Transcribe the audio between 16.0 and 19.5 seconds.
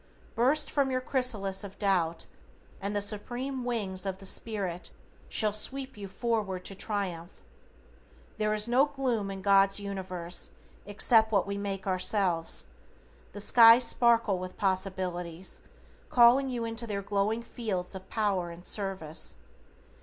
calling you into their glowing fields of power and service.